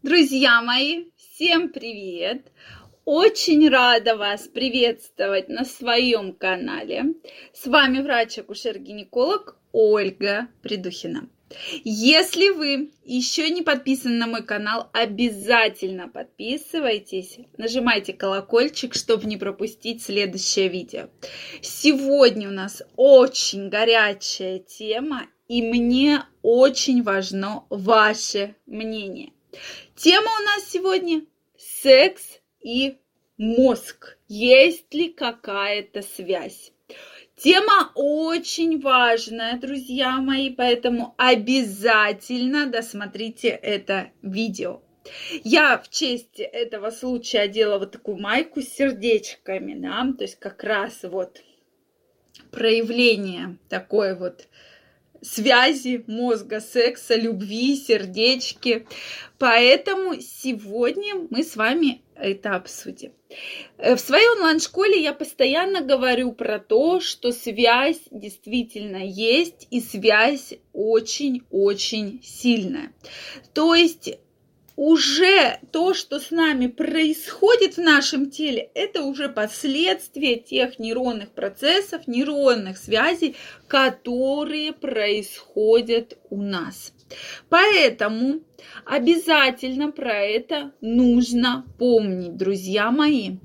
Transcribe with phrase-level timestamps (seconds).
[0.00, 2.52] Друзья мои, всем привет!
[3.04, 7.14] Очень рада вас приветствовать на своем канале.
[7.52, 11.28] С вами врач-акушер-гинеколог Ольга Придухина.
[11.82, 20.04] Если вы еще не подписаны на мой канал, обязательно подписывайтесь, нажимайте колокольчик, чтобы не пропустить
[20.04, 21.08] следующее видео.
[21.60, 29.32] Сегодня у нас очень горячая тема, и мне очень важно ваше мнение.
[29.96, 31.24] Тема у нас сегодня
[31.56, 32.98] секс и
[33.36, 34.18] мозг.
[34.28, 36.72] Есть ли какая-то связь?
[37.36, 44.82] Тема очень важная, друзья мои, поэтому обязательно досмотрите это видео.
[45.44, 50.64] Я в честь этого случая одела вот такую майку с сердечками, да, то есть как
[50.64, 51.42] раз вот
[52.50, 54.48] проявление такой вот
[55.22, 58.86] связи мозга, секса, любви, сердечки.
[59.38, 63.12] Поэтому сегодня мы с вами это обсудим.
[63.78, 70.54] Э, в своей онлайн-школе я постоянно говорю про то, что связь действительно есть, и связь
[70.72, 72.92] очень-очень сильная.
[73.54, 74.18] То есть
[74.78, 82.06] уже то, что с нами происходит в нашем теле, это уже последствия тех нейронных процессов,
[82.06, 83.34] нейронных связей,
[83.66, 86.92] которые происходят у нас.
[87.48, 88.42] Поэтому
[88.84, 93.38] обязательно про это нужно помнить, друзья мои.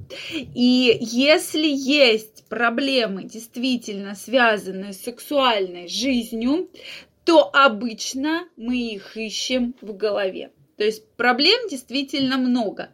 [0.53, 6.69] И если есть проблемы, действительно связанные с сексуальной жизнью,
[7.25, 10.51] то обычно мы их ищем в голове.
[10.77, 12.89] То есть проблем действительно много.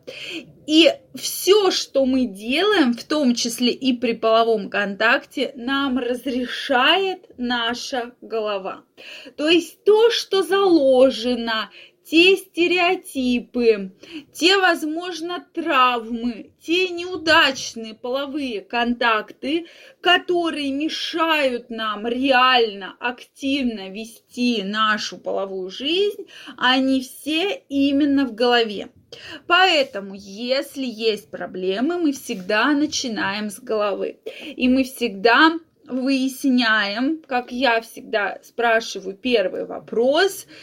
[0.67, 8.11] И все, что мы делаем, в том числе и при половом контакте, нам разрешает наша
[8.21, 8.83] голова.
[9.35, 11.71] То есть то, что заложено,
[12.09, 13.91] те стереотипы,
[14.33, 19.67] те, возможно, травмы, те неудачные половые контакты,
[20.01, 26.25] которые мешают нам реально активно вести нашу половую жизнь,
[26.57, 28.89] они все именно в голове.
[29.45, 34.19] Поэтому, если есть проблемы, мы всегда начинаем с головы.
[34.55, 35.51] И мы всегда
[35.85, 40.47] выясняем, как я всегда спрашиваю первый вопрос–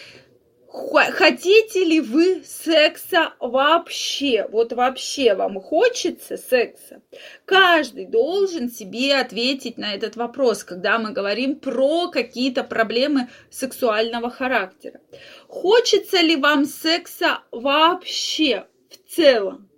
[0.76, 4.46] Хотите ли вы секса вообще?
[4.50, 7.00] Вот вообще вам хочется секса?
[7.46, 15.00] Каждый должен себе ответить на этот вопрос, когда мы говорим про какие-то проблемы сексуального характера.
[15.48, 19.70] Хочется ли вам секса вообще в целом?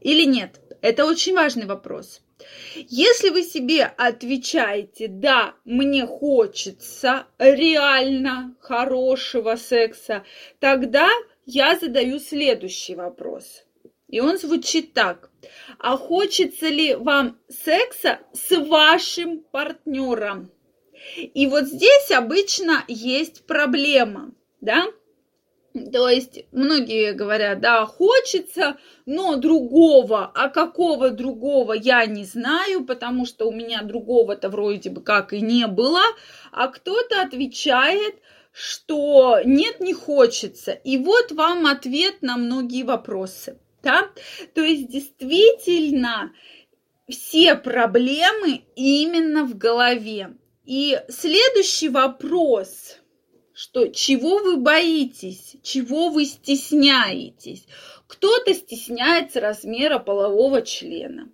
[0.00, 0.60] Или нет?
[0.82, 2.22] Это очень важный вопрос.
[2.74, 10.24] Если вы себе отвечаете, да, мне хочется реально хорошего секса,
[10.60, 11.08] тогда
[11.46, 13.64] я задаю следующий вопрос.
[14.08, 15.30] И он звучит так.
[15.78, 20.50] А хочется ли вам секса с вашим партнером?
[21.16, 24.86] И вот здесь обычно есть проблема, да?
[25.92, 33.26] То есть многие говорят, да, хочется, но другого, а какого другого я не знаю, потому
[33.26, 36.02] что у меня другого-то вроде бы как и не было,
[36.52, 38.14] а кто-то отвечает,
[38.52, 40.72] что нет, не хочется.
[40.72, 43.58] И вот вам ответ на многие вопросы.
[43.82, 44.08] Да?
[44.54, 46.32] То есть действительно
[47.08, 50.36] все проблемы именно в голове.
[50.64, 52.96] И следующий вопрос–
[53.58, 57.66] что чего вы боитесь, чего вы стесняетесь.
[58.06, 61.28] Кто-то стесняется размера полового члена,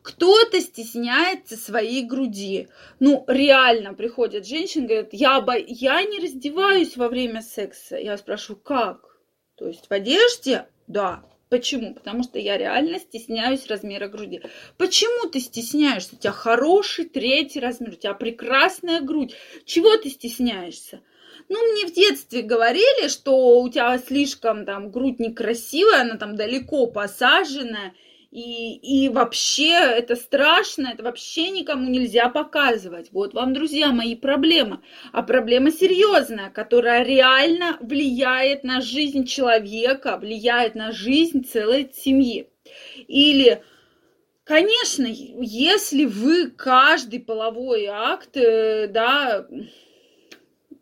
[0.00, 2.68] кто-то стесняется своей груди.
[3.00, 5.56] Ну, реально приходят женщины, говорят, я, бо...
[5.56, 7.96] я не раздеваюсь во время секса.
[7.96, 9.18] Я спрашиваю, как?
[9.56, 10.68] То есть в одежде?
[10.86, 11.24] Да.
[11.54, 11.94] Почему?
[11.94, 14.42] Потому что я реально стесняюсь размера груди.
[14.76, 16.16] Почему ты стесняешься?
[16.16, 19.36] У тебя хороший третий размер, у тебя прекрасная грудь.
[19.64, 21.00] Чего ты стесняешься?
[21.48, 26.88] Ну, мне в детстве говорили, что у тебя слишком там грудь некрасивая, она там далеко
[26.88, 27.94] посаженная,
[28.34, 33.12] и, и вообще это страшно, это вообще никому нельзя показывать.
[33.12, 34.80] Вот вам, друзья, мои проблемы.
[35.12, 42.48] А проблема серьезная, которая реально влияет на жизнь человека, влияет на жизнь целой семьи.
[43.06, 43.62] Или
[44.42, 49.46] Конечно, если вы каждый половой акт, э, да,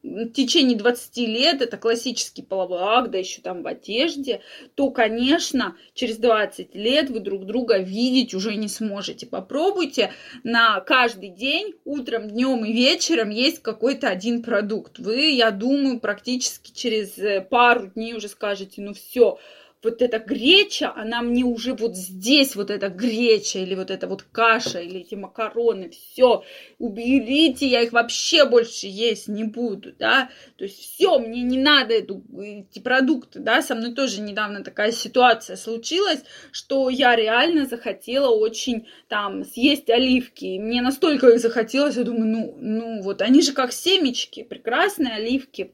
[0.03, 4.41] в течение 20 лет, это классический половой акт, да еще там в одежде,
[4.75, 9.27] то, конечно, через 20 лет вы друг друга видеть уже не сможете.
[9.27, 10.13] Попробуйте
[10.43, 14.99] на каждый день, утром, днем и вечером есть какой-то один продукт.
[14.99, 19.39] Вы, я думаю, практически через э, пару дней уже скажете, ну все,
[19.83, 24.23] вот эта греча, она мне уже вот здесь, вот эта греча, или вот эта вот
[24.23, 26.45] каша, или эти макароны, все,
[26.79, 31.95] уберите, я их вообще больше есть не буду, да, то есть все, мне не надо
[31.95, 36.21] эту, эти продукты, да, со мной тоже недавно такая ситуация случилась,
[36.53, 42.57] что я реально захотела очень там съесть оливки, мне настолько их захотелось, я думаю, ну,
[42.61, 45.73] ну вот, они же как семечки, прекрасные оливки,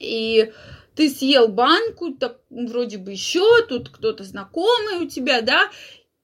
[0.00, 0.52] и
[0.98, 5.70] ты съел банку, так вроде бы еще, тут кто-то знакомый у тебя, да,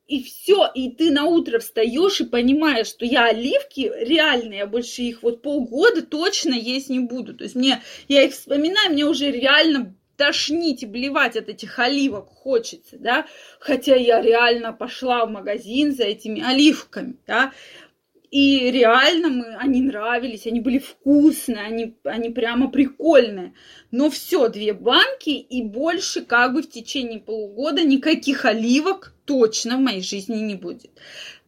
[0.08, 5.02] и все, и ты на утро встаешь и понимаешь, что я оливки реальные, я больше
[5.02, 7.34] их вот полгода точно есть не буду.
[7.34, 12.26] То есть мне, я их вспоминаю, мне уже реально тошнить и блевать от этих оливок
[12.28, 13.26] хочется, да,
[13.60, 17.52] хотя я реально пошла в магазин за этими оливками, да,
[18.30, 23.54] и реально мы, они нравились, они были вкусные, они, они прямо прикольные.
[23.90, 29.80] Но все, две банки и больше как бы в течение полугода никаких оливок точно в
[29.80, 30.90] моей жизни не будет.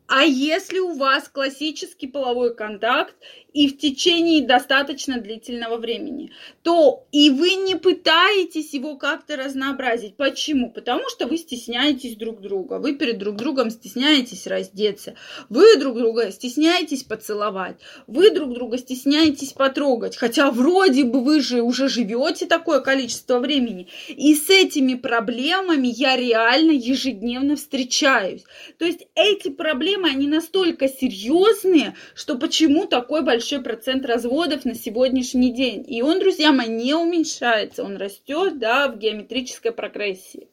[0.08, 3.14] А если у вас классический половой контакт
[3.56, 6.30] и в течение достаточно длительного времени,
[6.62, 10.16] то и вы не пытаетесь его как-то разнообразить.
[10.16, 10.70] Почему?
[10.70, 12.78] Потому что вы стесняетесь друг друга.
[12.78, 15.14] Вы перед друг другом стесняетесь раздеться.
[15.48, 17.76] Вы друг друга стесняетесь поцеловать.
[18.06, 20.16] Вы друг друга стесняетесь потрогать.
[20.16, 23.88] Хотя вроде бы вы же уже живете такое количество времени.
[24.08, 28.44] И с этими проблемами я реально ежедневно встречаюсь.
[28.78, 35.52] То есть эти проблемы, они настолько серьезные, что почему такой большой процент разводов на сегодняшний
[35.52, 35.84] день.
[35.88, 40.48] И он, друзья мои, не уменьшается, он растет, да, в геометрической прогрессии.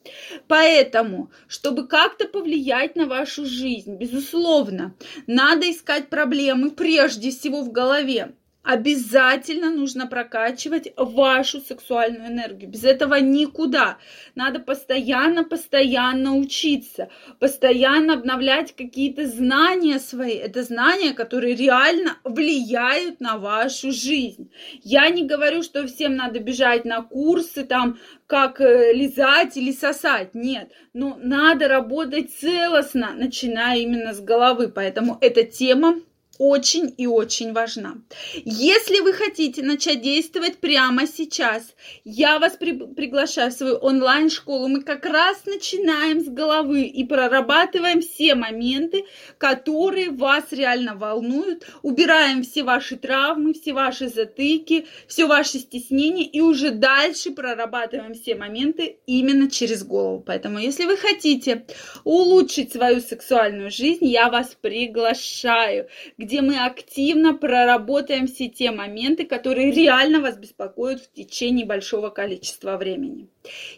[0.48, 4.94] Поэтому, чтобы как-то повлиять на вашу жизнь, безусловно,
[5.26, 12.70] надо искать проблемы прежде всего в голове обязательно нужно прокачивать вашу сексуальную энергию.
[12.70, 13.98] Без этого никуда.
[14.34, 20.34] Надо постоянно, постоянно учиться, постоянно обновлять какие-то знания свои.
[20.34, 24.50] Это знания, которые реально влияют на вашу жизнь.
[24.82, 30.34] Я не говорю, что всем надо бежать на курсы, там, как э, лизать или сосать.
[30.34, 30.70] Нет.
[30.94, 34.68] Но надо работать целостно, начиная именно с головы.
[34.68, 35.96] Поэтому эта тема
[36.38, 37.96] очень и очень важна.
[38.44, 44.68] Если вы хотите начать действовать прямо сейчас, я вас при приглашаю в свою онлайн-школу.
[44.68, 49.04] Мы как раз начинаем с головы и прорабатываем все моменты,
[49.38, 56.40] которые вас реально волнуют, убираем все ваши травмы, все ваши затыки, все ваши стеснения и
[56.40, 60.22] уже дальше прорабатываем все моменты именно через голову.
[60.24, 61.66] Поэтому, если вы хотите
[62.04, 65.88] улучшить свою сексуальную жизнь, я вас приглашаю
[66.24, 72.78] где мы активно проработаем все те моменты, которые реально вас беспокоят в течение большого количества
[72.78, 73.28] времени.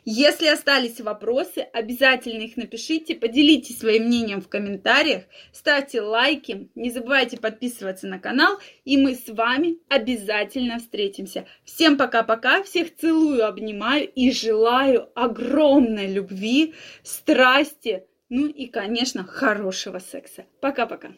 [0.04, 7.36] Если остались вопросы, обязательно их напишите, поделитесь своим мнением в комментариях, ставьте лайки, не забывайте
[7.36, 11.46] подписываться на канал, и мы с вами обязательно встретимся.
[11.64, 20.46] Всем пока-пока, всех целую, обнимаю и желаю огромной любви, страсти, ну и, конечно, хорошего секса.
[20.60, 21.10] Пока-пока.